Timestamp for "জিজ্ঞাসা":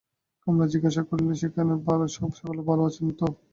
0.73-1.03